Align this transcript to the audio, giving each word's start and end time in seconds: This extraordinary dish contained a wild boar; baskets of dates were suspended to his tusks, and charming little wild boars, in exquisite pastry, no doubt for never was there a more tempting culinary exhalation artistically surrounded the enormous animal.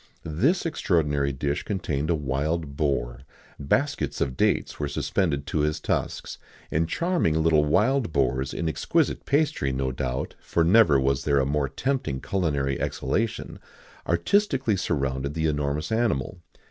This 0.25 0.65
extraordinary 0.65 1.31
dish 1.31 1.61
contained 1.61 2.09
a 2.09 2.15
wild 2.15 2.75
boar; 2.75 3.21
baskets 3.59 4.19
of 4.19 4.35
dates 4.35 4.79
were 4.79 4.87
suspended 4.87 5.45
to 5.45 5.59
his 5.59 5.79
tusks, 5.79 6.39
and 6.71 6.89
charming 6.89 7.35
little 7.43 7.63
wild 7.65 8.11
boars, 8.11 8.51
in 8.51 8.67
exquisite 8.67 9.27
pastry, 9.27 9.71
no 9.71 9.91
doubt 9.91 10.33
for 10.41 10.63
never 10.63 10.99
was 10.99 11.23
there 11.23 11.39
a 11.39 11.45
more 11.45 11.69
tempting 11.69 12.19
culinary 12.19 12.81
exhalation 12.81 13.59
artistically 14.07 14.75
surrounded 14.75 15.35
the 15.35 15.45
enormous 15.45 15.91
animal. 15.91 16.39